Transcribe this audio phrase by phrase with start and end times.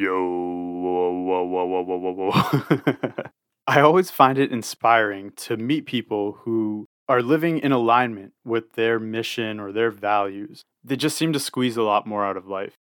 [0.00, 3.12] Yo, whoa, whoa, whoa, whoa, whoa, whoa.
[3.66, 8.98] I always find it inspiring to meet people who are living in alignment with their
[8.98, 10.62] mission or their values.
[10.82, 12.76] They just seem to squeeze a lot more out of life.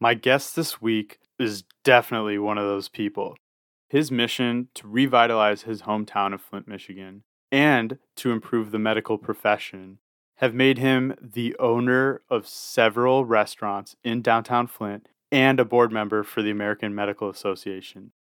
[0.00, 3.34] My guest this week is definitely one of those people.
[3.88, 9.98] His mission to revitalize his hometown of Flint, Michigan, and to improve the medical profession
[10.36, 16.22] have made him the owner of several restaurants in downtown Flint and a board member
[16.22, 18.12] for the American Medical Association.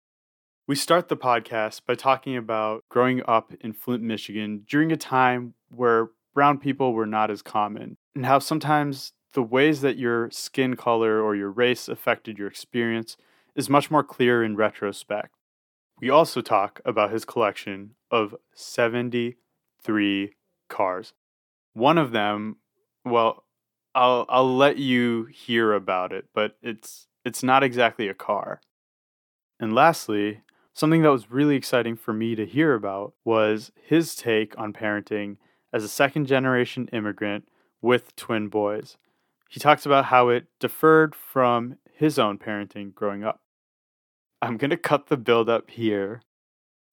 [0.67, 5.53] We start the podcast by talking about growing up in Flint, Michigan during a time
[5.69, 10.75] where brown people were not as common, and how sometimes the ways that your skin
[10.75, 13.15] color or your race affected your experience
[13.55, 15.33] is much more clear in retrospect.
[15.99, 20.33] We also talk about his collection of 73
[20.69, 21.13] cars.
[21.73, 22.57] One of them,
[23.05, 23.45] well,
[23.97, 28.61] I'll I'll let you hear about it, but it's it's not exactly a car.
[29.59, 34.53] And lastly, something that was really exciting for me to hear about was his take
[34.55, 35.37] on parenting
[35.73, 37.49] as a second generation immigrant
[37.81, 38.97] with twin boys.
[39.49, 43.41] He talks about how it differed from his own parenting growing up.
[44.43, 46.21] I'm going to cut the build up here.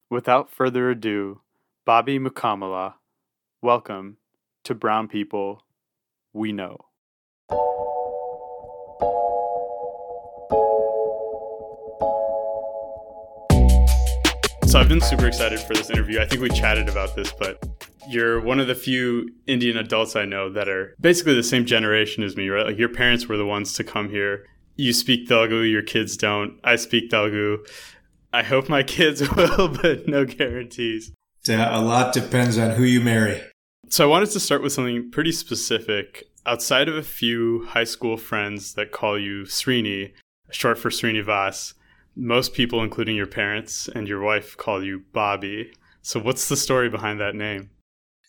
[0.09, 1.41] Without further ado,
[1.85, 2.95] Bobby Mukkamala,
[3.61, 4.17] welcome
[4.63, 5.61] to Brown People
[6.33, 6.85] We Know.
[14.75, 16.19] So I've been super excited for this interview.
[16.19, 17.65] I think we chatted about this, but
[18.09, 22.23] you're one of the few Indian adults I know that are basically the same generation
[22.23, 22.65] as me, right?
[22.65, 24.45] Like your parents were the ones to come here.
[24.75, 26.59] You speak Telugu, your kids don't.
[26.65, 27.63] I speak Telugu.
[28.33, 31.13] I hope my kids will, but no guarantees.
[31.47, 33.41] A lot depends on who you marry.
[33.87, 36.25] So I wanted to start with something pretty specific.
[36.47, 40.11] Outside of a few high school friends that call you Srini,
[40.51, 41.73] short for Srinivas,
[42.15, 45.71] most people, including your parents and your wife, call you Bobby.
[46.03, 47.71] So what's the story behind that name?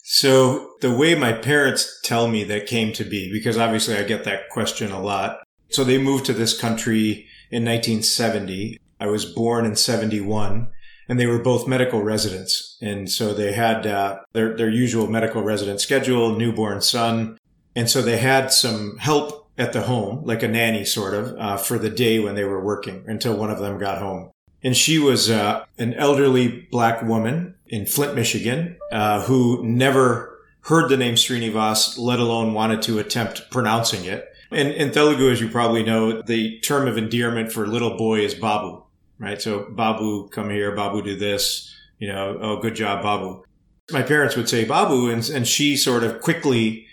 [0.03, 4.25] So the way my parents tell me that came to be, because obviously I get
[4.25, 5.43] that question a lot.
[5.69, 8.79] So they moved to this country in 1970.
[8.99, 10.69] I was born in 71
[11.09, 12.79] and they were both medical residents.
[12.81, 17.37] And so they had uh, their, their usual medical resident schedule, newborn son.
[17.77, 21.57] And so they had some help at the home, like a nanny sort of, uh,
[21.57, 24.31] for the day when they were working until one of them got home.
[24.65, 30.89] And she was uh, an elderly black woman in Flint, Michigan, uh, who never heard
[30.89, 34.27] the name Srinivas, let alone wanted to attempt pronouncing it.
[34.51, 38.35] And in Telugu, as you probably know, the term of endearment for little boy is
[38.35, 38.83] Babu,
[39.19, 39.41] right?
[39.41, 43.45] So Babu, come here, Babu, do this, you know, oh, good job, Babu.
[43.93, 46.86] My parents would say Babu, and, and she sort of quickly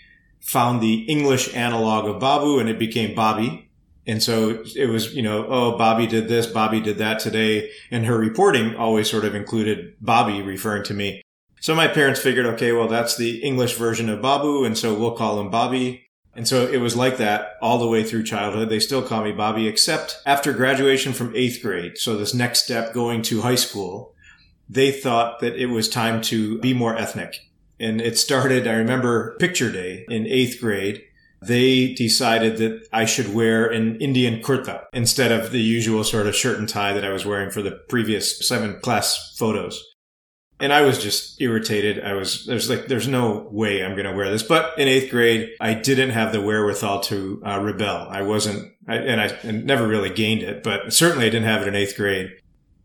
[0.44, 3.70] found the English analog of Babu and it became Bobby.
[4.06, 7.70] And so it was, you know, oh, Bobby did this, Bobby did that today.
[7.90, 11.22] And her reporting always sort of included Bobby referring to me.
[11.60, 14.64] So my parents figured, okay, well, that's the English version of Babu.
[14.64, 16.10] And so we'll call him Bobby.
[16.36, 18.68] And so it was like that all the way through childhood.
[18.68, 21.96] They still call me Bobby, except after graduation from eighth grade.
[21.96, 24.14] So this next step going to high school,
[24.68, 27.48] they thought that it was time to be more ethnic.
[27.84, 31.02] And it started, I remember picture day in eighth grade.
[31.42, 36.34] They decided that I should wear an Indian kurta instead of the usual sort of
[36.34, 39.84] shirt and tie that I was wearing for the previous seven class photos
[40.60, 42.02] and I was just irritated.
[42.02, 44.42] I was, there's like, there's no way I'm going to wear this.
[44.42, 48.06] But in eighth grade, I didn't have the wherewithal to uh, rebel.
[48.08, 51.62] I wasn't, I, and I and never really gained it, but certainly I didn't have
[51.62, 52.30] it in eighth grade.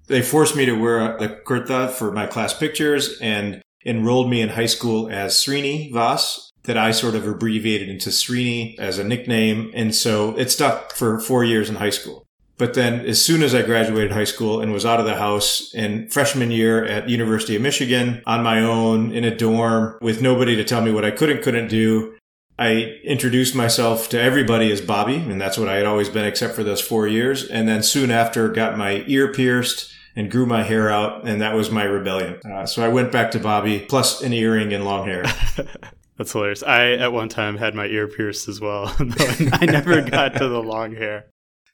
[0.07, 4.49] They forced me to wear the kurta for my class pictures and enrolled me in
[4.49, 9.71] high school as Srinivas that I sort of abbreviated into Srini as a nickname.
[9.73, 12.25] And so it stuck for four years in high school.
[12.57, 15.73] But then as soon as I graduated high school and was out of the house
[15.73, 20.57] in freshman year at University of Michigan on my own in a dorm with nobody
[20.57, 22.17] to tell me what I could and couldn't do,
[22.59, 26.53] I introduced myself to everybody as Bobby, and that's what I had always been except
[26.53, 27.45] for those four years.
[27.45, 31.55] And then soon after got my ear pierced and grew my hair out, and that
[31.55, 32.39] was my rebellion.
[32.45, 35.23] Uh, so I went back to Bobby, plus an earring and long hair.
[36.17, 36.63] That's hilarious.
[36.63, 38.93] I, at one time, had my ear pierced as well.
[38.99, 41.27] I never got to the long hair.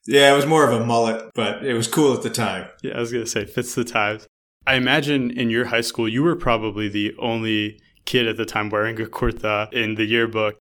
[0.05, 2.67] Yeah, it was more of a mullet, but it was cool at the time.
[2.83, 4.27] Yeah, I was going to say, fits the times.
[4.67, 8.69] I imagine in your high school, you were probably the only kid at the time
[8.69, 10.55] wearing a kurta in the yearbook.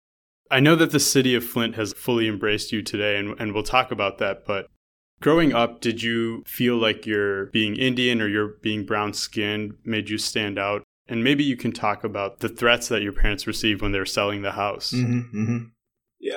[0.50, 3.62] I know that the city of Flint has fully embraced you today, and, and we'll
[3.62, 4.47] talk about that.
[4.47, 4.67] But
[5.21, 10.11] growing up, did you feel like your being Indian or your being brown skinned made
[10.11, 10.83] you stand out?
[11.09, 14.07] And maybe you can talk about the threats that your parents received when they were
[14.07, 14.93] selling the house.
[14.93, 15.65] Mm-hmm, mm-hmm.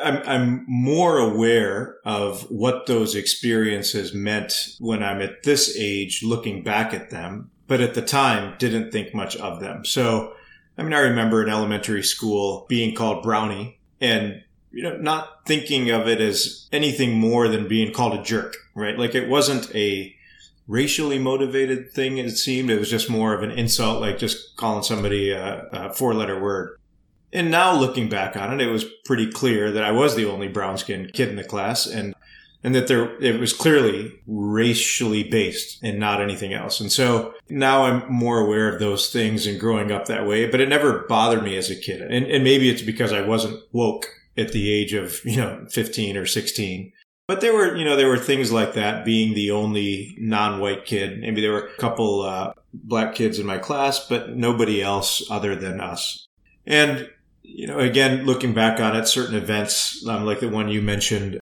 [0.02, 6.64] I'm, I'm more aware of what those experiences meant when I'm at this age looking
[6.64, 9.86] back at them, but at the time didn't think much of them.
[9.86, 10.34] So,
[10.78, 14.44] I mean, I remember in elementary school being called brownie and
[14.78, 18.96] you know, not thinking of it as anything more than being called a jerk, right?
[18.96, 20.16] Like it wasn't a
[20.68, 22.70] racially motivated thing, it seemed.
[22.70, 26.40] It was just more of an insult, like just calling somebody a, a four letter
[26.40, 26.78] word.
[27.34, 30.48] And now looking back on it, it was pretty clear that I was the only
[30.48, 32.14] brown skinned kid in the class and
[32.64, 36.80] and that there it was clearly racially based and not anything else.
[36.80, 40.62] And so now I'm more aware of those things and growing up that way, but
[40.62, 42.04] it never bothered me as a kid.
[42.04, 46.18] And, and maybe it's because I wasn't woke at the age of, you know, 15
[46.18, 46.94] or 16.
[47.28, 51.20] But there were, you know, there were things like that being the only non-white kid.
[51.20, 55.56] Maybe there were a couple uh, black kids in my class, but nobody else other
[55.56, 56.26] than us.
[56.66, 57.10] And
[57.48, 61.40] you know, again, looking back on it, certain events, um, like the one you mentioned,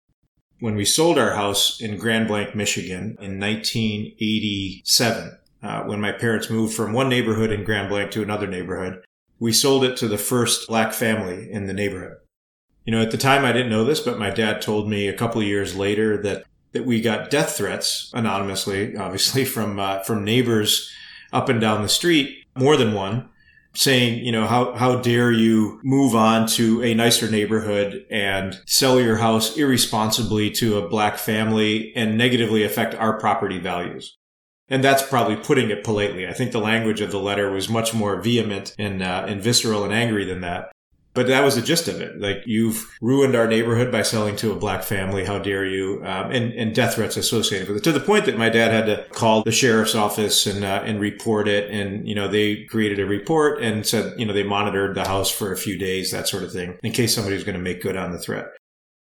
[0.59, 6.51] when we sold our house in Grand Blanc, Michigan in 1987, uh, when my parents
[6.51, 9.05] moved from one neighborhood in Grand Blanc to another neighborhood,
[9.39, 12.19] we sold it to the first black family in the neighborhood.
[12.85, 15.17] You know, at the time I didn't know this, but my dad told me a
[15.17, 20.91] couple years later that that we got death threats anonymously, obviously from uh, from neighbors
[21.33, 23.29] up and down the street, more than one,
[23.75, 29.01] saying, you know, how, how dare you move on to a nicer neighborhood and sell
[29.01, 34.19] your house irresponsibly to a black family and negatively affect our property values.
[34.69, 36.27] And that's probably putting it politely.
[36.27, 39.85] I think the language of the letter was much more vehement and, uh, and visceral
[39.85, 40.72] and angry than that.
[41.15, 42.19] But that was the gist of it.
[42.21, 45.25] Like you've ruined our neighborhood by selling to a black family.
[45.25, 46.01] How dare you?
[46.05, 48.87] Um, and, and death threats associated with it to the point that my dad had
[48.87, 51.71] to call the sheriff's office and, uh, and report it.
[51.71, 55.31] And, you know, they created a report and said, you know, they monitored the house
[55.31, 57.83] for a few days, that sort of thing, in case somebody was going to make
[57.83, 58.47] good on the threat.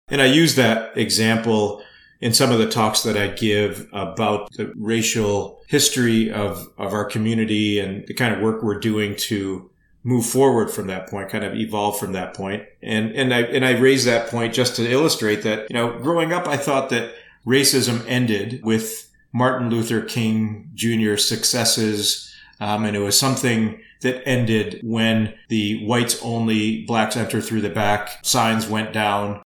[0.08, 1.82] And I use that example
[2.20, 7.04] in some of the talks that I give about the racial history of, of our
[7.04, 9.70] community and the kind of work we're doing to
[10.08, 12.64] move forward from that point, kind of evolve from that point.
[12.82, 16.32] And, and I, and I raise that point just to illustrate that, you know, growing
[16.32, 17.12] up, I thought that
[17.46, 22.34] racism ended with Martin Luther King Jr.'s successes.
[22.58, 27.69] Um, and it was something that ended when the whites only blacks enter through the
[27.69, 29.43] back signs went down.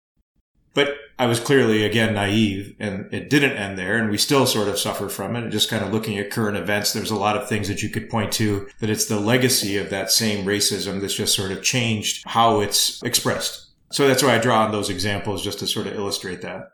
[0.74, 4.68] But I was clearly again naive and it didn't end there and we still sort
[4.68, 5.42] of suffer from it.
[5.42, 7.90] And just kind of looking at current events, there's a lot of things that you
[7.90, 11.62] could point to that it's the legacy of that same racism that's just sort of
[11.62, 13.68] changed how it's expressed.
[13.92, 16.70] So that's why I draw on those examples just to sort of illustrate that.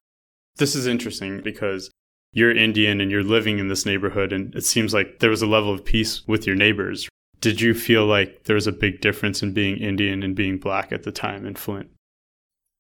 [0.56, 1.90] This is interesting because
[2.32, 5.46] you're Indian and you're living in this neighborhood and it seems like there was a
[5.46, 7.08] level of peace with your neighbors.
[7.40, 10.92] Did you feel like there was a big difference in being Indian and being black
[10.92, 11.90] at the time in Flint?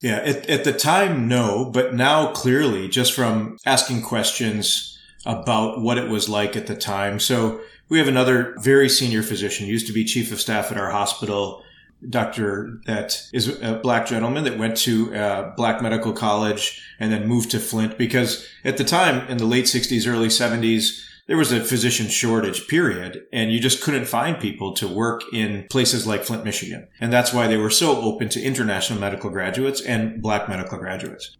[0.00, 5.98] Yeah, at, at the time, no, but now clearly, just from asking questions about what
[5.98, 7.18] it was like at the time.
[7.18, 10.90] So we have another very senior physician, used to be chief of staff at our
[10.90, 11.64] hospital,
[12.08, 17.26] doctor that is a black gentleman that went to uh, black medical college and then
[17.26, 21.52] moved to Flint because at the time in the late 60s, early 70s, there was
[21.52, 26.24] a physician shortage period and you just couldn't find people to work in places like
[26.24, 26.88] Flint, Michigan.
[27.00, 31.36] And that's why they were so open to international medical graduates and black medical graduates.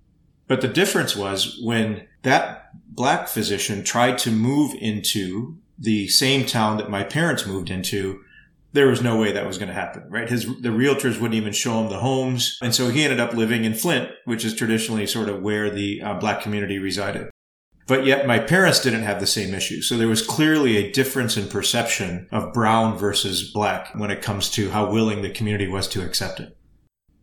[0.46, 6.77] But the difference was when that black physician tried to move into the same town
[6.77, 8.20] that my parents moved into,
[8.74, 10.29] there was no way that was going to happen, right?
[10.29, 12.58] His, the realtors wouldn't even show him the homes.
[12.60, 16.03] And so he ended up living in Flint, which is traditionally sort of where the
[16.03, 17.31] uh, black community resided.
[17.89, 19.81] But yet my parents didn't have the same issue.
[19.81, 24.51] So there was clearly a difference in perception of brown versus black when it comes
[24.51, 26.55] to how willing the community was to accept it.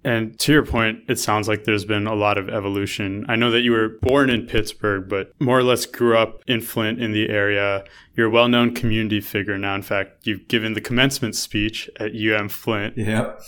[0.03, 3.25] And to your point, it sounds like there's been a lot of evolution.
[3.27, 6.61] I know that you were born in Pittsburgh, but more or less grew up in
[6.61, 7.83] Flint in the area.
[8.15, 9.73] You're a well known community figure now.
[9.73, 12.97] In fact, you've given the commencement speech at UM Flint.
[12.97, 13.41] Yep.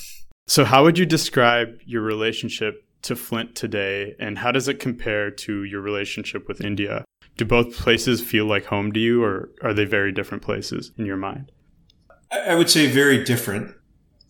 [0.48, 5.32] So, how would you describe your relationship to Flint today, and how does it compare
[5.32, 7.06] to your relationship with India?
[7.38, 11.06] Do both places feel like home to you, or are they very different places in
[11.06, 11.52] your mind?
[12.32, 13.74] I would say very different.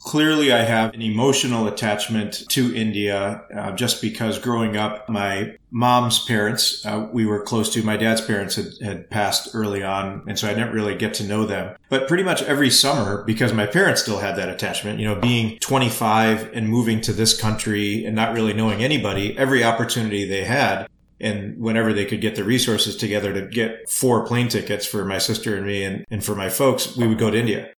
[0.07, 6.23] Clearly, I have an emotional attachment to India uh, just because growing up, my mom's
[6.23, 7.83] parents, uh, we were close to.
[7.83, 11.25] My dad's parents had, had passed early on, and so I didn't really get to
[11.25, 11.75] know them.
[11.89, 15.59] But pretty much every summer, because my parents still had that attachment, you know, being
[15.59, 20.87] 25 and moving to this country and not really knowing anybody, every opportunity they had,
[21.19, 25.17] and whenever they could get the resources together to get four plane tickets for my
[25.17, 27.73] sister and me and, and for my folks, we would go to India.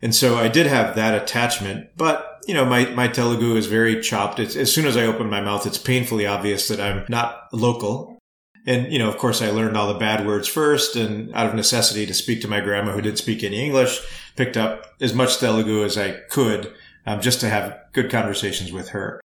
[0.00, 4.00] And so I did have that attachment, but you know, my, my Telugu is very
[4.00, 4.38] chopped.
[4.38, 8.18] It's, as soon as I open my mouth, it's painfully obvious that I'm not local.
[8.66, 11.54] And, you know, of course, I learned all the bad words first and out of
[11.54, 14.00] necessity to speak to my grandma who didn't speak any English,
[14.36, 16.72] picked up as much Telugu as I could
[17.06, 19.20] um, just to have good conversations with her.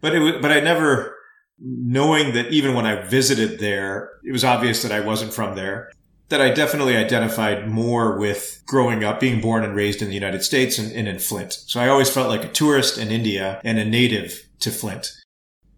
[0.00, 1.16] But it was, but I never,
[1.58, 5.90] knowing that even when I visited there, it was obvious that I wasn't from there
[6.34, 10.42] that I definitely identified more with growing up, being born and raised in the United
[10.42, 11.52] States and, and, in Flint.
[11.52, 15.12] So I always felt like a tourist in India and a native to Flint.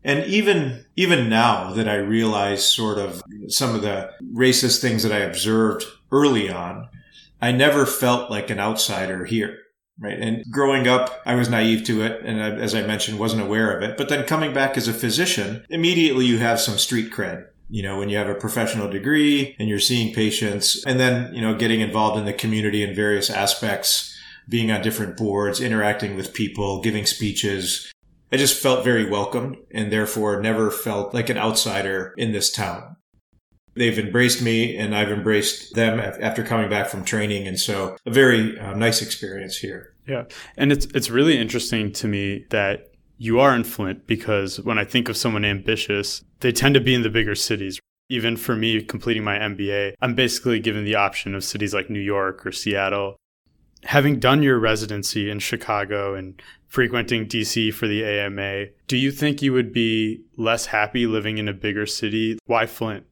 [0.02, 5.12] And even, even now that I realize sort of some of the racist things that
[5.12, 6.88] I observed early on,
[7.42, 9.58] I never felt like an outsider here.
[9.98, 10.18] Right.
[10.18, 12.22] And growing up, I was naive to it.
[12.24, 13.98] And as I mentioned, wasn't aware of it.
[13.98, 17.98] But then coming back as a physician, immediately you have some street cred you know,
[17.98, 21.80] when you have a professional degree and you're seeing patients and then, you know, getting
[21.80, 24.16] involved in the community in various aspects,
[24.48, 27.92] being on different boards, interacting with people, giving speeches.
[28.32, 32.96] I just felt very welcomed and therefore never felt like an outsider in this town.
[33.74, 37.46] They've embraced me and I've embraced them after coming back from training.
[37.46, 39.94] And so a very uh, nice experience here.
[40.08, 40.24] Yeah.
[40.56, 42.86] And it's, it's really interesting to me that
[43.18, 46.94] you are in Flint because when I think of someone ambitious, they tend to be
[46.94, 47.80] in the bigger cities.
[48.08, 52.00] Even for me, completing my MBA, I'm basically given the option of cities like New
[52.00, 53.16] York or Seattle.
[53.84, 59.42] Having done your residency in Chicago and frequenting DC for the AMA, do you think
[59.42, 62.38] you would be less happy living in a bigger city?
[62.46, 63.06] Why Flint?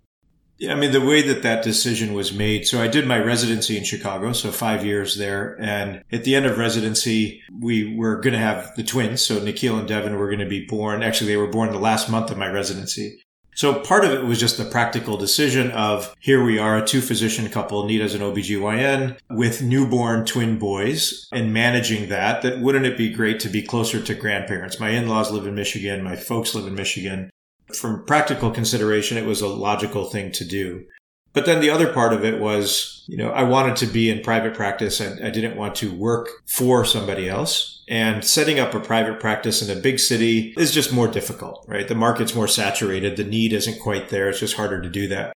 [0.58, 2.66] Yeah, I mean, the way that that decision was made.
[2.66, 5.56] So I did my residency in Chicago, so five years there.
[5.60, 9.20] And at the end of residency, we were going to have the twins.
[9.20, 11.02] So Nikhil and Devin were going to be born.
[11.02, 13.20] Actually, they were born the last month of my residency.
[13.56, 17.00] So part of it was just the practical decision of here we are, a two
[17.00, 22.98] physician couple, Nita's an OBGYN with newborn twin boys and managing that, that wouldn't it
[22.98, 24.80] be great to be closer to grandparents?
[24.80, 26.02] My in-laws live in Michigan.
[26.02, 27.30] My folks live in Michigan
[27.72, 30.84] from practical consideration, it was a logical thing to do.
[31.32, 34.22] But then the other part of it was, you know, I wanted to be in
[34.22, 37.82] private practice and I didn't want to work for somebody else.
[37.88, 41.88] And setting up a private practice in a big city is just more difficult, right?
[41.88, 43.16] The market's more saturated.
[43.16, 44.28] The need isn't quite there.
[44.28, 45.34] It's just harder to do that.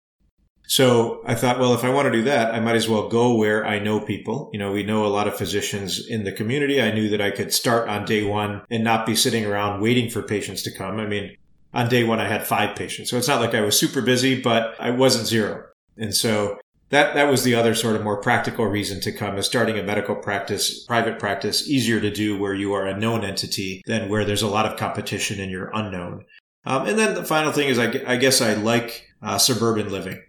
[0.67, 3.37] So I thought, well, if I want to do that, I might as well go
[3.37, 4.51] where I know people.
[4.53, 6.83] You know, we know a lot of physicians in the community.
[6.83, 10.11] I knew that I could start on day one and not be sitting around waiting
[10.11, 10.99] for patients to come.
[10.99, 11.37] I mean,
[11.75, 13.11] on day one, I had five patients.
[13.11, 15.65] So it's not like I was super busy, but I wasn't zero.
[15.97, 16.59] And so
[16.91, 19.83] that, that was the other sort of more practical reason to come is starting a
[19.83, 24.25] medical practice, private practice, easier to do where you are a known entity than where
[24.25, 26.25] there's a lot of competition and you're unknown.
[26.65, 30.23] Um, and then the final thing is I, I guess I like uh, suburban living.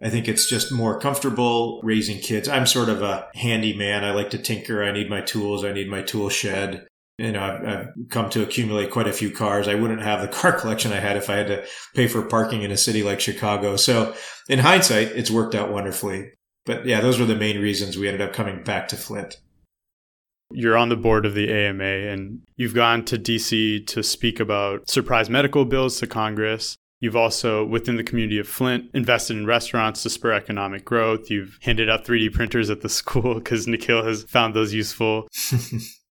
[0.00, 2.48] I think it's just more comfortable raising kids.
[2.48, 4.04] I'm sort of a handy man.
[4.04, 4.84] I like to tinker.
[4.84, 5.64] I need my tools.
[5.64, 6.86] I need my tool shed
[7.18, 9.68] you know, I've, I've, come to accumulate quite a few cars.
[9.68, 12.62] I wouldn't have the car collection I had if I had to pay for parking
[12.62, 13.76] in a city like Chicago.
[13.76, 14.14] So
[14.48, 16.32] in hindsight, it's worked out wonderfully.
[16.66, 19.36] But yeah, those were the main reasons we ended up coming back to Flint.
[20.50, 24.88] You're on the board of the AMA and you've gone to DC to speak about
[24.88, 26.76] surprise medical bills to Congress.
[27.00, 31.30] You've also, within the community of Flint, invested in restaurants to spur economic growth.
[31.30, 35.28] You've handed out 3D printers at the school because Nikhil has found those useful.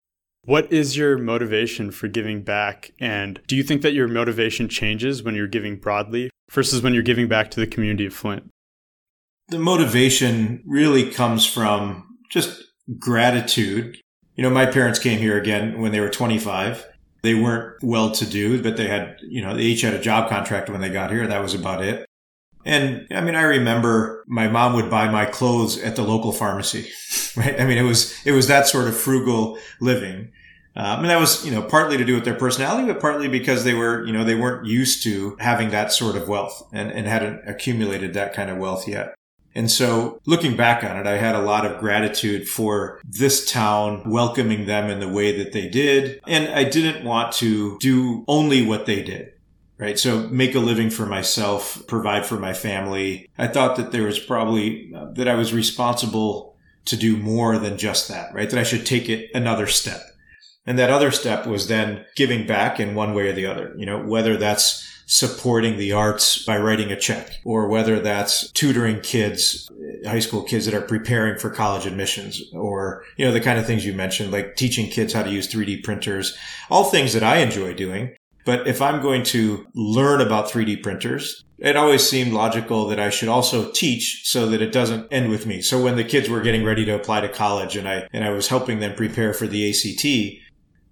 [0.45, 2.91] What is your motivation for giving back?
[2.99, 7.01] And do you think that your motivation changes when you're giving broadly versus when you're
[7.01, 8.49] giving back to the community of Flint?
[9.47, 12.61] The motivation really comes from just
[12.99, 13.97] gratitude.
[14.35, 16.87] You know, my parents came here again when they were 25.
[17.21, 20.29] They weren't well to do, but they had, you know, they each had a job
[20.29, 21.25] contract when they got here.
[21.25, 22.05] That was about it.
[22.65, 26.89] And I mean, I remember my mom would buy my clothes at the local pharmacy,
[27.35, 27.59] right?
[27.59, 30.31] I mean, it was, it was that sort of frugal living.
[30.75, 33.63] Um, and that was, you know, partly to do with their personality, but partly because
[33.63, 37.05] they were, you know, they weren't used to having that sort of wealth and, and
[37.05, 39.13] hadn't accumulated that kind of wealth yet.
[39.55, 44.09] And so looking back on it, I had a lot of gratitude for this town
[44.09, 46.19] welcoming them in the way that they did.
[46.25, 49.32] And I didn't want to do only what they did
[49.77, 49.97] right?
[49.97, 53.29] So make a living for myself, provide for my family.
[53.37, 57.77] I thought that there was probably uh, that I was responsible to do more than
[57.77, 58.49] just that, right?
[58.49, 60.01] That I should take it another step.
[60.65, 63.85] And that other step was then giving back in one way or the other, you
[63.85, 69.69] know, whether that's supporting the arts by writing a check or whether that's tutoring kids,
[70.05, 73.65] high school kids that are preparing for college admissions or, you know, the kind of
[73.65, 76.37] things you mentioned, like teaching kids how to use 3D printers,
[76.69, 78.15] all things that I enjoy doing
[78.45, 83.09] But if I'm going to learn about 3D printers, it always seemed logical that I
[83.09, 85.61] should also teach so that it doesn't end with me.
[85.61, 88.31] So when the kids were getting ready to apply to college and I, and I
[88.31, 90.41] was helping them prepare for the ACT, you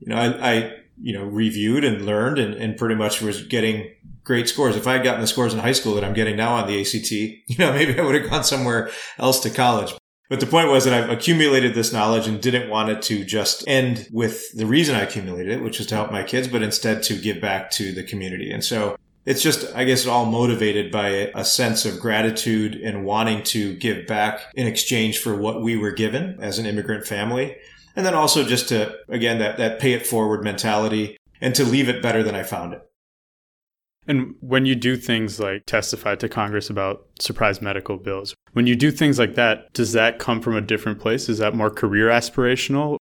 [0.08, 3.92] know, I, I you know, reviewed and learned and, and pretty much was getting
[4.24, 4.76] great scores.
[4.76, 6.80] If I had gotten the scores in high school that I'm getting now on the
[6.80, 9.94] ACT, you know, maybe I would have gone somewhere else to college.
[10.32, 13.68] But the point was that I've accumulated this knowledge and didn't want it to just
[13.68, 17.04] end with the reason I accumulated it, which was to help my kids, but instead
[17.04, 18.50] to give back to the community.
[18.50, 18.96] And so
[19.26, 24.08] it's just, I guess, all motivated by a sense of gratitude and wanting to give
[24.08, 27.58] back in exchange for what we were given as an immigrant family.
[27.98, 31.90] And then also just to, again, that, that pay it forward mentality and to leave
[31.90, 32.91] it better than I found it.
[34.08, 38.76] And when you do things like testify to Congress about surprise medical bills, when you
[38.76, 41.30] do things like that, does that come from a different place?
[41.30, 42.98] Is that more career aspirational?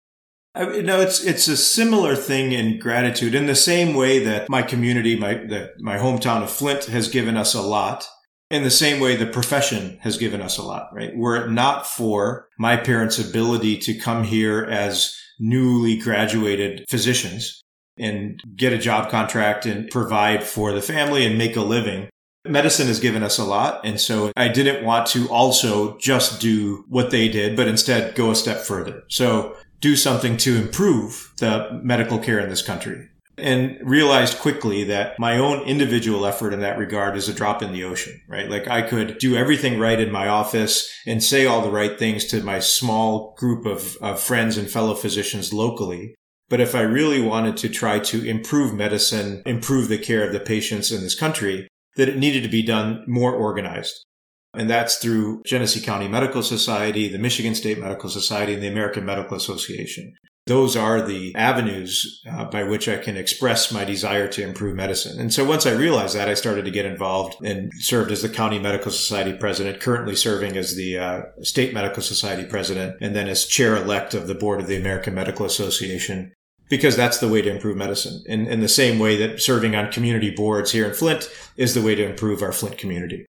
[0.54, 3.34] I mean, no, it's it's a similar thing in gratitude.
[3.34, 7.36] In the same way that my community, my the, my hometown of Flint, has given
[7.36, 8.06] us a lot.
[8.50, 10.88] In the same way, the profession has given us a lot.
[10.92, 11.16] Right?
[11.16, 17.62] Were it not for my parents' ability to come here as newly graduated physicians,
[18.00, 22.08] and get a job contract and provide for the family and make a living.
[22.46, 23.84] Medicine has given us a lot.
[23.84, 28.30] And so I didn't want to also just do what they did, but instead go
[28.30, 29.02] a step further.
[29.08, 33.10] So do something to improve the medical care in this country
[33.42, 37.72] and realized quickly that my own individual effort in that regard is a drop in
[37.72, 38.48] the ocean, right?
[38.50, 42.24] Like I could do everything right in my office and say all the right things
[42.26, 46.14] to my small group of, of friends and fellow physicians locally.
[46.50, 50.40] But if I really wanted to try to improve medicine, improve the care of the
[50.40, 54.04] patients in this country, that it needed to be done more organized.
[54.52, 59.04] And that's through Genesee County Medical Society, the Michigan State Medical Society, and the American
[59.04, 60.12] Medical Association.
[60.46, 65.20] Those are the avenues uh, by which I can express my desire to improve medicine.
[65.20, 68.28] And so once I realized that, I started to get involved and served as the
[68.28, 73.28] County Medical Society president, currently serving as the uh, State Medical Society president, and then
[73.28, 76.32] as chair elect of the board of the American Medical Association
[76.70, 78.22] because that's the way to improve medicine.
[78.24, 81.82] In, in the same way that serving on community boards here in Flint is the
[81.82, 83.26] way to improve our Flint community.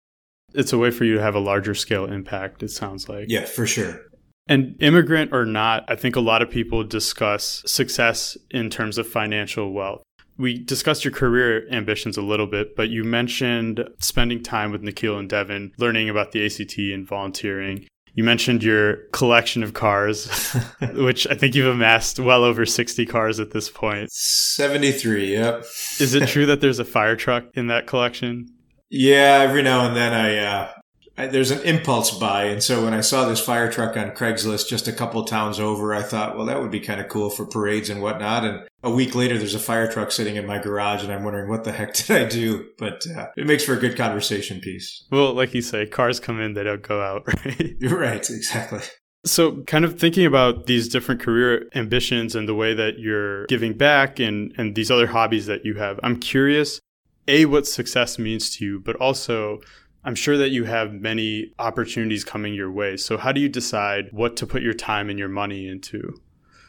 [0.54, 3.26] It's a way for you to have a larger scale impact, it sounds like.
[3.28, 4.02] Yeah, for sure.
[4.48, 9.08] And immigrant or not, I think a lot of people discuss success in terms of
[9.08, 10.04] financial wealth.
[10.38, 15.18] We discussed your career ambitions a little bit, but you mentioned spending time with Nikhil
[15.18, 17.88] and Devin, learning about the ACT and volunteering.
[18.14, 20.30] You mentioned your collection of cars,
[20.94, 24.12] which I think you've amassed well over 60 cars at this point.
[24.12, 25.66] 73, yep.
[26.00, 28.48] Is it true that there's a fire truck in that collection?
[28.94, 30.74] Yeah, every now and then I, uh,
[31.18, 32.46] I, there's an impulse buy.
[32.46, 35.94] And so when I saw this fire truck on Craigslist just a couple towns over,
[35.94, 38.44] I thought, well, that would be kind of cool for parades and whatnot.
[38.46, 41.50] And a week later, there's a fire truck sitting in my garage and I'm wondering
[41.50, 42.68] what the heck did I do?
[42.78, 45.06] But uh, it makes for a good conversation piece.
[45.12, 47.76] Well, like you say, cars come in, they don't go out, right?
[47.80, 48.28] You're right.
[48.30, 48.82] Exactly.
[49.24, 53.78] So, kind of thinking about these different career ambitions and the way that you're giving
[53.78, 56.80] back and, and these other hobbies that you have, I'm curious,
[57.28, 59.60] A, what success means to you, but also
[60.04, 62.98] I'm sure that you have many opportunities coming your way.
[62.98, 66.20] So, how do you decide what to put your time and your money into?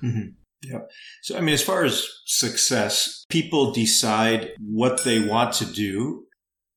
[0.02, 0.28] Mm-hmm.
[0.62, 0.80] Yeah.
[1.22, 6.26] So, I mean, as far as success, people decide what they want to do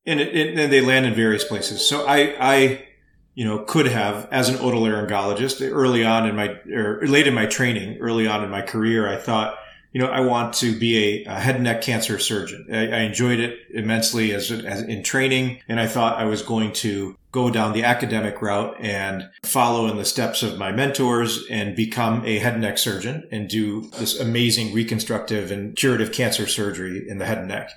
[0.06, 1.88] and, it, and they land in various places.
[1.88, 2.86] So, I, I,
[3.34, 7.48] you know, could have as an otolaryngologist early on in my, or late in my
[7.48, 9.58] training, early on in my career, I thought,
[9.96, 12.68] you know, I want to be a, a head and neck cancer surgeon.
[12.70, 16.74] I, I enjoyed it immensely as, as, in training, and I thought I was going
[16.74, 21.78] to go down the academic route and follow in the steps of my mentors and
[21.78, 27.08] become a head and neck surgeon and do this amazing reconstructive and curative cancer surgery
[27.08, 27.70] in the head and neck.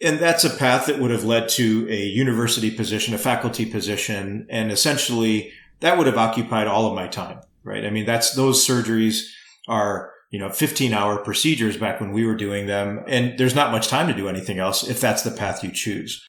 [0.00, 4.46] And that's a path that would have led to a university position, a faculty position,
[4.48, 7.84] and essentially that would have occupied all of my time, right?
[7.84, 9.26] I mean, that's those surgeries
[9.68, 13.04] are you know, 15 hour procedures back when we were doing them.
[13.06, 16.26] And there's not much time to do anything else if that's the path you choose.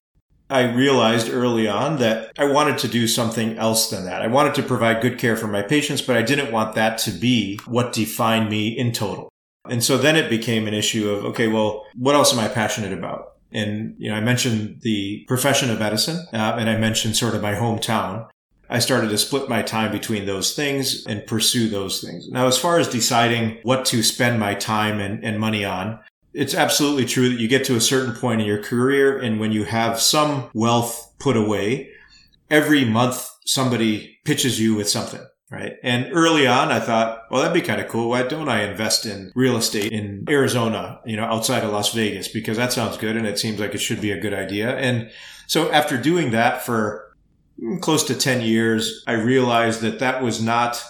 [0.50, 4.22] I realized early on that I wanted to do something else than that.
[4.22, 7.12] I wanted to provide good care for my patients, but I didn't want that to
[7.12, 9.30] be what defined me in total.
[9.70, 12.94] And so then it became an issue of, okay, well, what else am I passionate
[12.94, 13.34] about?
[13.52, 17.42] And, you know, I mentioned the profession of medicine, uh, and I mentioned sort of
[17.42, 18.28] my hometown.
[18.70, 22.28] I started to split my time between those things and pursue those things.
[22.30, 26.00] Now, as far as deciding what to spend my time and, and money on,
[26.34, 29.52] it's absolutely true that you get to a certain point in your career and when
[29.52, 31.90] you have some wealth put away,
[32.50, 35.22] every month somebody pitches you with something.
[35.50, 35.78] right?
[35.82, 38.10] And early on, I thought, well, that'd be kind of cool.
[38.10, 42.28] Why don't I invest in real estate in Arizona, you know, outside of Las Vegas?
[42.28, 44.76] Because that sounds good and it seems like it should be a good idea.
[44.76, 45.10] And
[45.48, 47.07] so after doing that for
[47.82, 50.84] close to 10 years, I realized that that was not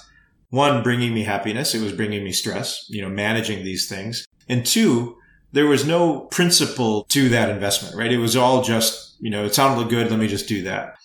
[0.49, 1.75] one, bringing me happiness.
[1.75, 4.25] It was bringing me stress, you know, managing these things.
[4.47, 5.17] And two,
[5.51, 8.11] there was no principle to that investment, right?
[8.11, 10.09] It was all just, you know, it sounded good.
[10.09, 10.95] Let me just do that.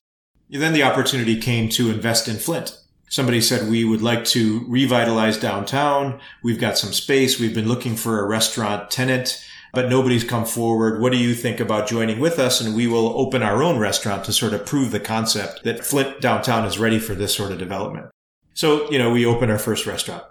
[0.53, 2.79] And then the opportunity came to invest in Flint.
[3.09, 6.21] Somebody said, we would like to revitalize downtown.
[6.43, 7.39] We've got some space.
[7.39, 11.01] We've been looking for a restaurant tenant, but nobody's come forward.
[11.01, 12.61] What do you think about joining with us?
[12.61, 16.21] And we will open our own restaurant to sort of prove the concept that Flint
[16.21, 18.07] downtown is ready for this sort of development.
[18.55, 20.25] So, you know, we open our first restaurant.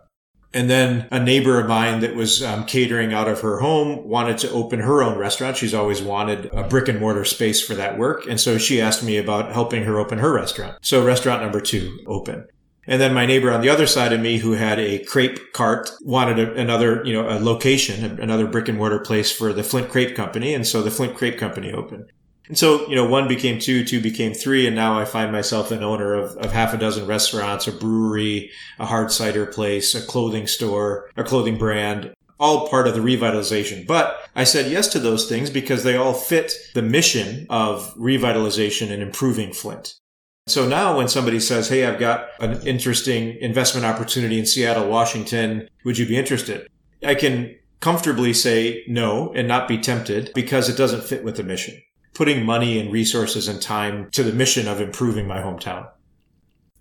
[0.53, 4.37] And then a neighbor of mine that was um, catering out of her home wanted
[4.39, 5.55] to open her own restaurant.
[5.55, 8.27] She's always wanted a brick and mortar space for that work.
[8.27, 10.77] And so she asked me about helping her open her restaurant.
[10.81, 12.47] So restaurant number two open.
[12.87, 15.91] And then my neighbor on the other side of me who had a crepe cart
[16.01, 19.89] wanted a, another, you know, a location, another brick and mortar place for the Flint
[19.89, 20.53] Crepe Company.
[20.53, 22.11] And so the Flint Crepe Company opened.
[22.47, 25.71] And so, you know, one became two, two became three, and now I find myself
[25.71, 30.05] an owner of, of half a dozen restaurants, a brewery, a hard cider place, a
[30.05, 33.87] clothing store, a clothing brand, all part of the revitalization.
[33.87, 38.91] But I said yes to those things because they all fit the mission of revitalization
[38.91, 40.00] and improving Flint.
[40.47, 45.69] So now when somebody says, Hey, I've got an interesting investment opportunity in Seattle, Washington,
[45.85, 46.67] would you be interested?
[47.03, 51.43] I can comfortably say no and not be tempted because it doesn't fit with the
[51.43, 51.81] mission
[52.13, 55.87] putting money and resources and time to the mission of improving my hometown.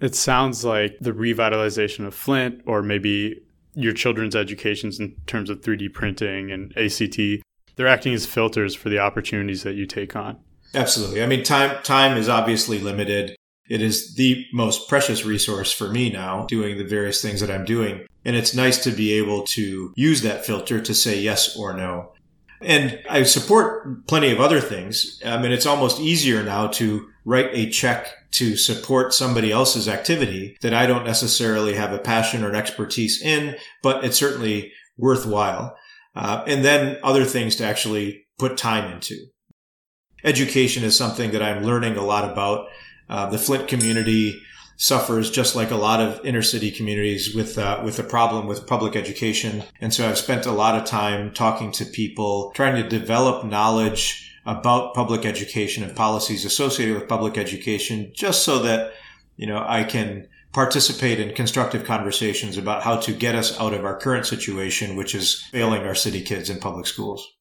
[0.01, 3.41] It sounds like the revitalization of Flint, or maybe
[3.75, 7.43] your children's educations in terms of 3D printing and ACT,
[7.77, 10.39] they're acting as filters for the opportunities that you take on.
[10.75, 11.23] Absolutely.
[11.23, 13.37] I mean, time time is obviously limited.
[13.71, 17.65] It is the most precious resource for me now, doing the various things that I'm
[17.65, 18.05] doing.
[18.25, 22.13] And it's nice to be able to use that filter to say yes or no.
[22.61, 25.21] And I support plenty of other things.
[25.25, 30.57] I mean, it's almost easier now to write a check to support somebody else's activity
[30.63, 35.77] that I don't necessarily have a passion or an expertise in, but it's certainly worthwhile.
[36.15, 39.17] Uh, and then other things to actually put time into.
[40.25, 42.67] Education is something that I'm learning a lot about.
[43.11, 44.41] Uh, the Flint community
[44.77, 48.67] suffers just like a lot of inner city communities with uh, with a problem with
[48.67, 49.63] public education.
[49.81, 54.39] And so I've spent a lot of time talking to people, trying to develop knowledge
[54.47, 58.93] about public education and policies associated with public education, just so that
[59.37, 63.85] you know I can participate in constructive conversations about how to get us out of
[63.85, 67.35] our current situation, which is failing our city kids in public schools.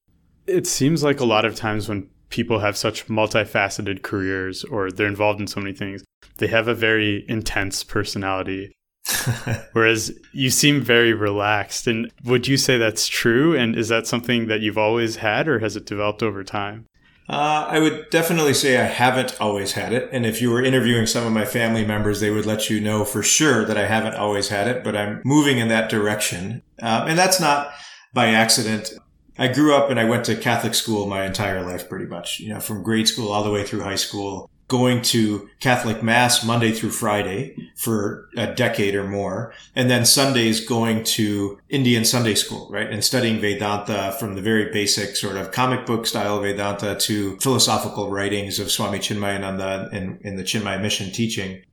[0.45, 5.07] It seems like a lot of times when people have such multifaceted careers or they're
[5.07, 6.03] involved in so many things,
[6.37, 8.71] they have a very intense personality.
[9.73, 11.87] Whereas you seem very relaxed.
[11.87, 13.57] And would you say that's true?
[13.57, 16.85] And is that something that you've always had or has it developed over time?
[17.29, 20.09] Uh, I would definitely say I haven't always had it.
[20.11, 23.05] And if you were interviewing some of my family members, they would let you know
[23.05, 26.63] for sure that I haven't always had it, but I'm moving in that direction.
[26.81, 27.71] Um, and that's not
[28.15, 28.93] by accident.
[29.39, 32.53] I grew up and I went to Catholic school my entire life, pretty much, you
[32.53, 36.71] know, from grade school all the way through high school going to Catholic Mass Monday
[36.71, 39.51] through Friday for a decade or more.
[39.75, 42.87] And then Sundays going to Indian Sunday school, right?
[42.89, 48.11] And studying Vedanta from the very basic sort of comic book style Vedanta to philosophical
[48.11, 51.63] writings of Swami Chinmayananda in, in the Chinmaya mission teaching.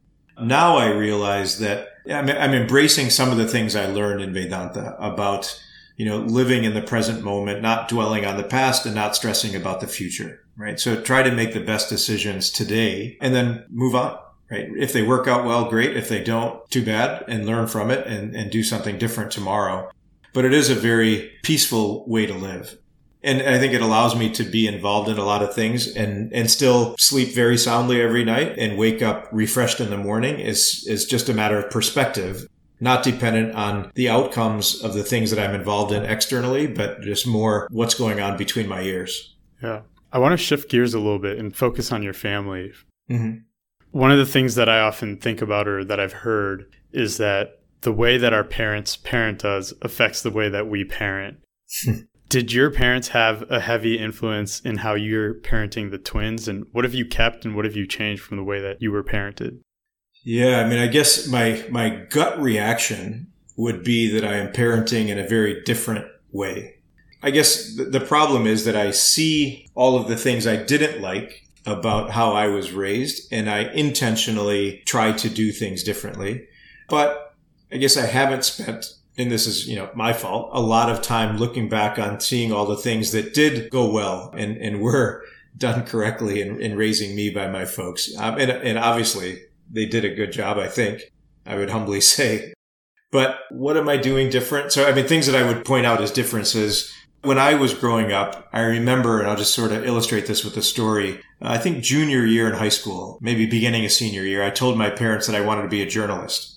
[0.40, 4.96] Now I realize that I'm, I'm embracing some of the things I learned in Vedanta
[4.98, 5.62] about
[5.96, 9.56] you know, living in the present moment, not dwelling on the past and not stressing
[9.56, 10.80] about the future right?
[10.80, 14.18] So try to make the best decisions today and then move on,
[14.50, 14.68] right?
[14.76, 15.96] If they work out well, great.
[15.96, 19.90] If they don't, too bad and learn from it and, and do something different tomorrow.
[20.32, 22.78] But it is a very peaceful way to live.
[23.22, 26.32] And I think it allows me to be involved in a lot of things and,
[26.32, 30.86] and still sleep very soundly every night and wake up refreshed in the morning is,
[30.86, 32.46] is just a matter of perspective
[32.80, 37.26] not dependent on the outcomes of the things that I'm involved in externally, but just
[37.26, 39.34] more what's going on between my ears.
[39.62, 39.82] Yeah.
[40.12, 42.72] I want to shift gears a little bit and focus on your family.
[43.10, 43.38] Mm-hmm.
[43.90, 47.60] One of the things that I often think about or that I've heard is that
[47.82, 51.38] the way that our parents parent us affects the way that we parent.
[52.28, 56.48] Did your parents have a heavy influence in how you're parenting the twins?
[56.48, 58.90] And what have you kept and what have you changed from the way that you
[58.90, 59.60] were parented?
[60.26, 65.06] Yeah, I mean, I guess my, my gut reaction would be that I am parenting
[65.06, 66.78] in a very different way.
[67.22, 71.46] I guess the problem is that I see all of the things I didn't like
[71.64, 76.48] about how I was raised and I intentionally try to do things differently.
[76.88, 77.36] But
[77.70, 81.02] I guess I haven't spent and this is, you know, my fault, a lot of
[81.02, 85.22] time looking back on seeing all the things that did go well and, and were
[85.56, 88.10] done correctly in, in raising me by my folks.
[88.18, 91.02] Um, and, and obviously they did a good job, I think,
[91.44, 92.52] I would humbly say.
[93.12, 94.72] But what am I doing different?
[94.72, 96.92] So, I mean, things that I would point out as differences.
[97.22, 100.56] When I was growing up, I remember, and I'll just sort of illustrate this with
[100.56, 101.20] a story.
[101.40, 104.76] Uh, I think junior year in high school, maybe beginning of senior year, I told
[104.76, 106.56] my parents that I wanted to be a journalist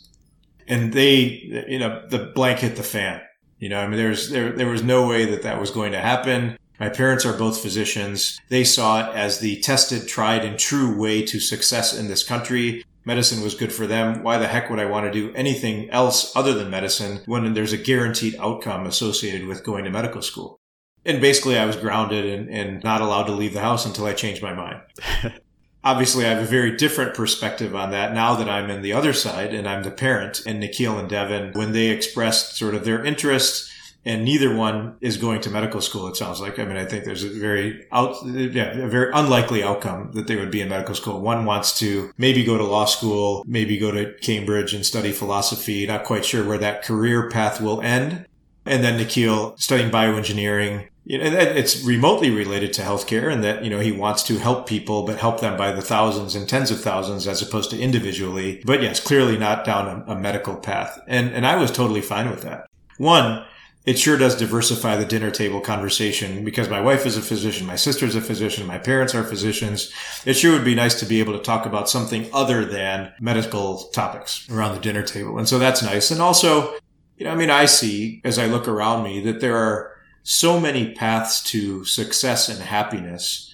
[0.69, 3.21] and they, you know, the blank hit the fan.
[3.57, 5.99] You know, I mean, there's, there, there was no way that that was going to
[5.99, 6.57] happen.
[6.79, 8.39] My parents are both physicians.
[8.47, 12.85] They saw it as the tested, tried and true way to success in this country.
[13.05, 14.23] Medicine was good for them.
[14.23, 17.73] Why the heck would I want to do anything else other than medicine when there's
[17.73, 20.59] a guaranteed outcome associated with going to medical school?
[21.05, 24.13] And basically I was grounded and, and not allowed to leave the house until I
[24.13, 24.81] changed my mind.
[25.83, 29.13] obviously I have a very different perspective on that now that I'm in the other
[29.13, 33.03] side and I'm the parent and Nikhil and Devin, when they expressed sort of their
[33.03, 33.68] interests
[34.05, 36.07] and neither one is going to medical school.
[36.07, 36.59] It sounds like.
[36.59, 40.35] I mean, I think there's a very out, yeah, a very unlikely outcome that they
[40.35, 41.21] would be in medical school.
[41.21, 45.85] One wants to maybe go to law school, maybe go to Cambridge and study philosophy.
[45.85, 48.25] Not quite sure where that career path will end.
[48.65, 53.79] And then Nikhil studying bioengineering know, it's remotely related to healthcare and that, you know,
[53.79, 57.27] he wants to help people, but help them by the thousands and tens of thousands
[57.27, 58.61] as opposed to individually.
[58.63, 60.99] But yes, clearly not down a, a medical path.
[61.07, 62.67] And, and I was totally fine with that.
[62.97, 63.43] One,
[63.89, 67.75] it sure does diversify the dinner table conversation because my wife is a physician, my
[67.75, 69.91] sister's a physician, my parents are physicians.
[70.27, 73.85] It sure would be nice to be able to talk about something other than medical
[73.85, 75.39] topics around the dinner table.
[75.39, 76.11] And so that's nice.
[76.11, 76.75] And also,
[77.17, 80.59] you know, I mean, I see as I look around me that there are so
[80.59, 83.51] many paths to success and happiness,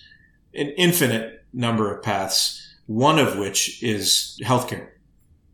[0.54, 4.90] an infinite number of paths, one of which is healthcare.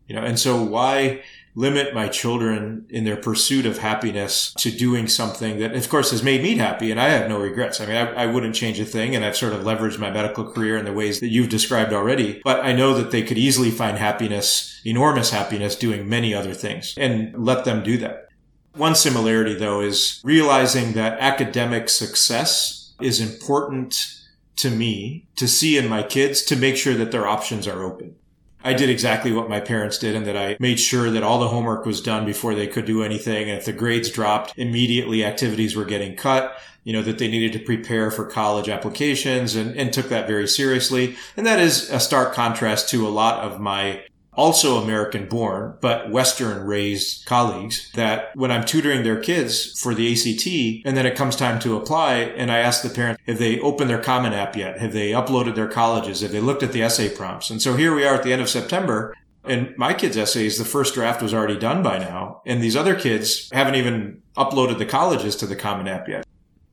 [0.08, 1.22] You know, and so why
[1.54, 6.22] limit my children in their pursuit of happiness to doing something that, of course, has
[6.22, 7.80] made me happy and I have no regrets.
[7.80, 10.50] I mean, I, I, wouldn't change a thing and I've sort of leveraged my medical
[10.50, 12.40] career in the ways that you've described already.
[12.42, 16.94] But I know that they could easily find happiness, enormous happiness doing many other things
[16.96, 18.28] and let them do that.
[18.74, 24.22] One similarity, though, is realizing that academic success is important
[24.56, 28.16] to me to see in my kids to make sure that their options are open.
[28.64, 31.48] I did exactly what my parents did and that I made sure that all the
[31.48, 33.48] homework was done before they could do anything.
[33.48, 37.52] And if the grades dropped, immediately activities were getting cut, you know, that they needed
[37.58, 41.16] to prepare for college applications and, and took that very seriously.
[41.36, 46.10] And that is a stark contrast to a lot of my also American born, but
[46.10, 51.16] Western raised colleagues that when I'm tutoring their kids for the ACT and then it
[51.16, 54.56] comes time to apply and I ask the parent, have they opened their Common App
[54.56, 54.78] yet?
[54.78, 56.22] Have they uploaded their colleges?
[56.22, 57.50] Have they looked at the essay prompts?
[57.50, 59.14] And so here we are at the end of September
[59.44, 62.42] and my kids' essays, the first draft was already done by now.
[62.46, 66.24] And these other kids haven't even uploaded the colleges to the Common App yet.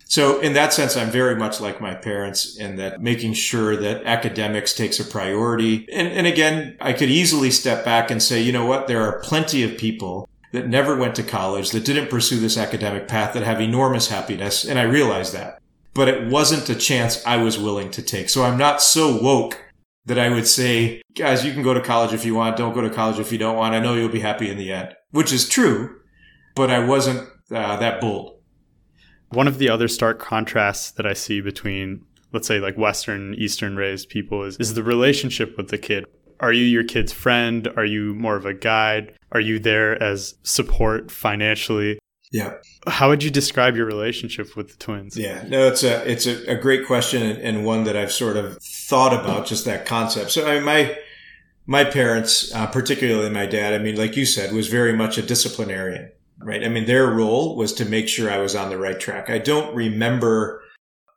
[0.10, 4.04] So in that sense, I'm very much like my parents in that making sure that
[4.06, 5.88] academics takes a priority.
[5.94, 8.88] And, and again, I could easily step back and say, you know what?
[8.88, 13.08] There are plenty of people that never went to college, that didn't pursue this academic
[13.08, 14.66] path, that have enormous happiness.
[14.66, 15.62] And I realize that.
[15.94, 18.30] But it wasn't a chance I was willing to take.
[18.30, 19.62] So I'm not so woke
[20.08, 22.58] that I would say, guys, you can go to college if you want.
[22.58, 23.76] Don't go to college if you don't want.
[23.76, 26.00] I know you'll be happy in the end, which is true,
[26.56, 28.39] but I wasn't uh, that bold.
[29.30, 33.76] One of the other stark contrasts that I see between, let's say, like Western, Eastern
[33.76, 36.06] raised people is, is the relationship with the kid.
[36.40, 37.68] Are you your kid's friend?
[37.76, 39.14] Are you more of a guide?
[39.32, 42.00] Are you there as support financially?
[42.32, 42.54] Yeah.
[42.88, 45.18] How would you describe your relationship with the twins?
[45.18, 48.38] Yeah, no, it's a it's a, a great question and, and, one that I've sort
[48.38, 50.32] of thought about just that concept.
[50.32, 50.98] So I mean, my
[51.66, 55.24] my parents, uh, particularly my dad, I mean, like you said, was very much a
[55.24, 56.64] disciplinarian right?
[56.64, 59.30] I mean, their role was to make sure I was on the right track.
[59.30, 60.64] I don't remember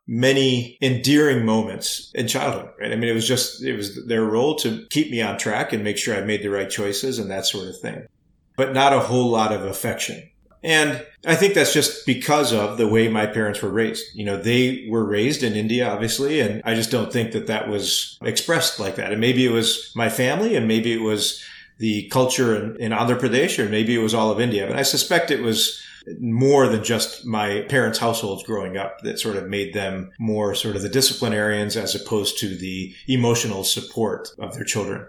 [0.07, 2.93] many endearing moments in childhood, right?
[2.93, 5.85] I mean, it was just, it was their role to keep me on track and
[5.85, 8.07] make sure I made the right choices and that sort of thing,
[8.57, 10.29] but not a whole lot of affection.
[10.65, 14.05] And I think that's just because of the way my parents were raised.
[14.15, 17.69] You know, they were raised in India, obviously, and I just don't think that that
[17.69, 19.11] was expressed like that.
[19.11, 21.43] And maybe it was my family and maybe it was
[21.79, 24.67] the culture in, in Andhra Pradesh, or maybe it was all of India.
[24.67, 25.83] But I suspect it was
[26.21, 30.77] more than just my parents' households growing up that sort of made them more sort
[30.77, 35.07] of the disciplinarians as opposed to the emotional support of their children.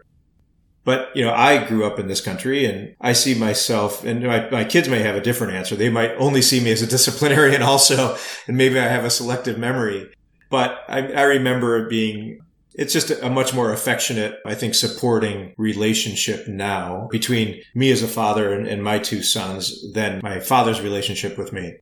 [0.86, 4.50] But, you know, I grew up in this country and I see myself and my,
[4.50, 5.76] my kids may have a different answer.
[5.76, 9.58] They might only see me as a disciplinarian also, and maybe I have a selective
[9.58, 10.12] memory.
[10.50, 12.43] But I, I remember being
[12.76, 18.08] it's just a much more affectionate, I think, supporting relationship now between me as a
[18.08, 21.76] father and, and my two sons than my father's relationship with me.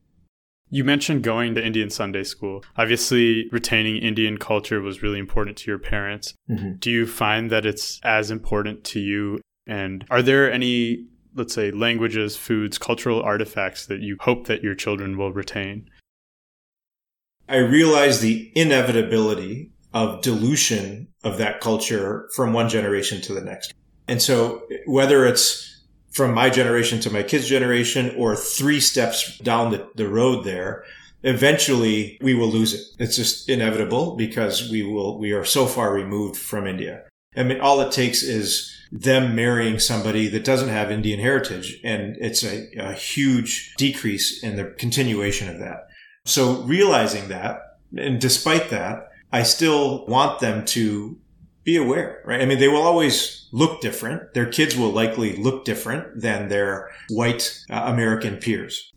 [0.68, 2.64] You mentioned going to Indian Sunday school.
[2.76, 6.34] Obviously, retaining Indian culture was really important to your parents.
[6.48, 6.76] Mm-hmm.
[6.78, 9.40] Do you find that it's as important to you?
[9.66, 14.74] And are there any, let's say, languages, foods, cultural artifacts that you hope that your
[14.74, 15.90] children will retain?
[17.48, 23.74] I realize the inevitability of dilution of that culture from one generation to the next.
[24.08, 29.70] And so whether it's from my generation to my kids' generation or three steps down
[29.70, 30.84] the, the road there,
[31.22, 32.80] eventually we will lose it.
[32.98, 37.04] It's just inevitable because we will, we are so far removed from India.
[37.36, 41.80] I mean, all it takes is them marrying somebody that doesn't have Indian heritage.
[41.82, 45.88] And it's a, a huge decrease in the continuation of that.
[46.26, 51.18] So realizing that, and despite that, I still want them to
[51.64, 52.40] be aware, right?
[52.40, 54.34] I mean, they will always look different.
[54.34, 58.92] Their kids will likely look different than their white uh, American peers.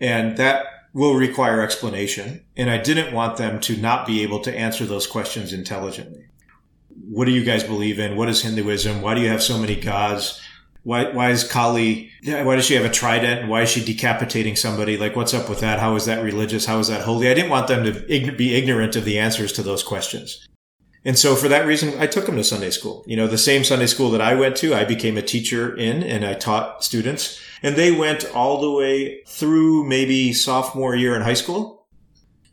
[0.00, 2.44] And that will require explanation.
[2.56, 6.26] And I didn't want them to not be able to answer those questions intelligently.
[7.08, 8.16] What do you guys believe in?
[8.16, 9.00] What is Hinduism?
[9.00, 10.42] Why do you have so many gods?
[10.84, 13.48] Why, why is Kali, why does she have a trident?
[13.48, 14.96] Why is she decapitating somebody?
[14.96, 15.80] Like, what's up with that?
[15.80, 16.66] How is that religious?
[16.66, 17.28] How is that holy?
[17.28, 17.92] I didn't want them to
[18.32, 20.46] be ignorant of the answers to those questions.
[21.04, 23.04] And so for that reason, I took them to Sunday school.
[23.06, 26.02] You know, the same Sunday school that I went to, I became a teacher in
[26.02, 31.22] and I taught students and they went all the way through maybe sophomore year in
[31.22, 31.86] high school.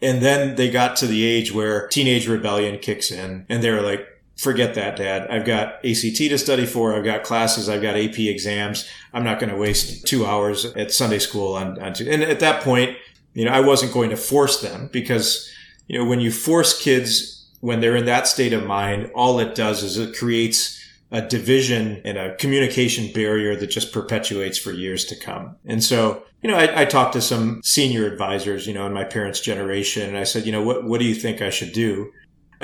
[0.01, 4.07] And then they got to the age where teenage rebellion kicks in and they're like,
[4.35, 5.29] forget that, dad.
[5.29, 6.95] I've got ACT to study for.
[6.95, 7.69] I've got classes.
[7.69, 8.89] I've got AP exams.
[9.13, 12.63] I'm not going to waste two hours at Sunday school on, on and at that
[12.63, 12.97] point,
[13.33, 15.51] you know, I wasn't going to force them because,
[15.87, 19.55] you know, when you force kids when they're in that state of mind, all it
[19.55, 20.79] does is it creates
[21.11, 25.55] a division and a communication barrier that just perpetuates for years to come.
[25.65, 29.03] And so, you know, I, I, talked to some senior advisors, you know, in my
[29.03, 32.11] parents' generation, and I said, you know, what, what do you think I should do?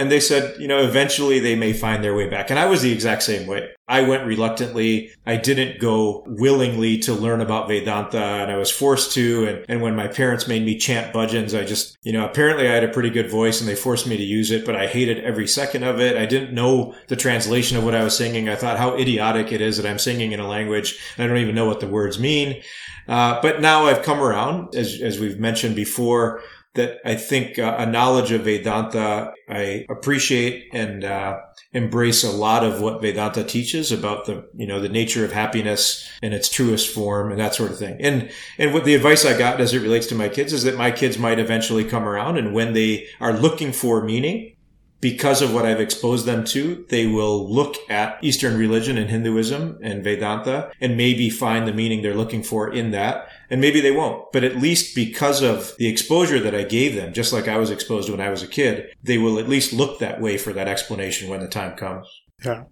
[0.02, 2.50] And they said, you know, eventually they may find their way back.
[2.50, 3.70] And I was the exact same way.
[3.88, 5.12] I went reluctantly.
[5.28, 9.46] I didn't go willingly to learn about Vedanta and I was forced to.
[9.46, 12.74] And, and when my parents made me chant bhajans, I just, you know, apparently I
[12.74, 15.24] had a pretty good voice and they forced me to use it, but I hated
[15.24, 16.18] every second of it.
[16.18, 18.50] I didn't know the translation of what I was singing.
[18.50, 21.54] I thought how idiotic it is that I'm singing in a language I don't even
[21.54, 22.64] know what the words mean.
[23.08, 26.42] Uh, but now I've come around, as, as we've mentioned before
[26.74, 31.40] that I think uh, a knowledge of Vedanta, I appreciate and uh,
[31.74, 36.10] embrace a lot of what Vedanta teaches about the, you know, the nature of happiness
[36.22, 37.98] in its truest form and that sort of thing.
[38.00, 40.78] And, and what the advice I got as it relates to my kids is that
[40.78, 44.56] my kids might eventually come around and when they are looking for meaning,
[45.02, 49.80] because of what I've exposed them to, they will look at Eastern religion and Hinduism
[49.82, 53.28] and Vedanta and maybe find the meaning they're looking for in that.
[53.50, 57.14] And maybe they won't, but at least because of the exposure that I gave them,
[57.14, 59.74] just like I was exposed to when I was a kid, they will at least
[59.74, 62.08] look that way for that explanation when the time comes.
[62.46, 62.66] Yeah.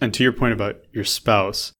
[0.00, 1.72] And to your point about your spouse,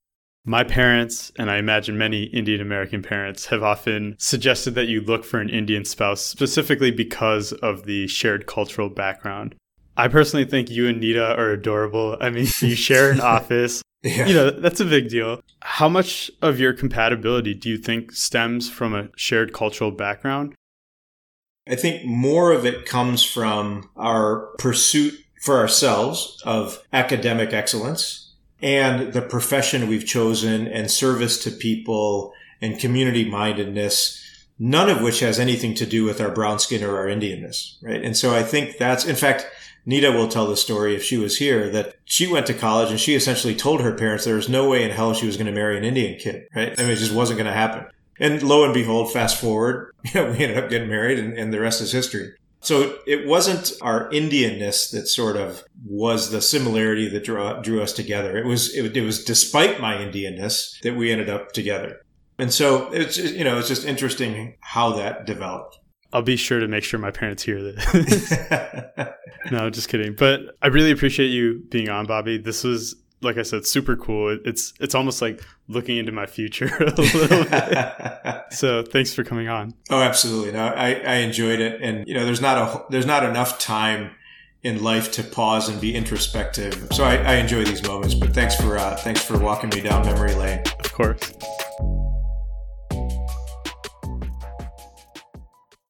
[0.49, 5.25] my parents, and I imagine many Indian American parents, have often suggested that you look
[5.25, 9.57] for an Indian spouse specifically because of the shared cultural background.
[9.97, 12.17] I personally think you and Nita are adorable.
[12.21, 13.83] I mean, you share an office.
[14.03, 14.27] Yeah.
[14.27, 15.41] You know, that's a big deal.
[15.63, 20.55] How much of your compatibility do you think stems from a shared cultural background?
[21.69, 29.13] I think more of it comes from our pursuit for ourselves of academic excellence and
[29.13, 34.23] the profession we've chosen and service to people and community mindedness
[34.59, 38.03] none of which has anything to do with our brown skin or our Indianness, right?
[38.03, 39.47] And so I think that's, in fact,
[39.85, 42.99] Nita will tell the story if she was here that she went to college and
[42.99, 45.53] she essentially told her parents there was no way in hell she was going to
[45.53, 46.79] marry an Indian kid, right?
[46.79, 47.87] I mean, it just wasn't going to happen.
[48.19, 51.53] And lo and behold, fast forward, you know, we ended up getting married and, and
[51.53, 52.35] the rest is history.
[52.61, 57.93] So it wasn't our Indianness that sort of was the similarity that drew, drew us
[57.93, 58.37] together.
[58.37, 62.01] It was, it, it was despite my Indianness that we ended up together.
[62.39, 65.79] And so it's, you know, it's just interesting how that developed.
[66.13, 68.31] I'll be sure to make sure my parents hear this.
[69.51, 70.15] no, just kidding.
[70.15, 72.39] But I really appreciate you being on, Bobby.
[72.39, 74.39] This was, like I said, super cool.
[74.45, 78.43] It's it's almost like looking into my future a little bit.
[78.53, 79.75] so thanks for coming on.
[79.91, 80.53] Oh, absolutely.
[80.53, 84.13] No, I, I enjoyed it, and you know, there's not a there's not enough time
[84.63, 86.89] in life to pause and be introspective.
[86.93, 88.15] So I, I enjoy these moments.
[88.15, 90.63] But thanks for uh, thanks for walking me down memory lane.
[90.79, 91.33] Of course.